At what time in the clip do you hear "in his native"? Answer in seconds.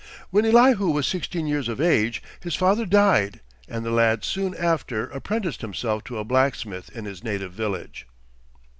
6.95-7.51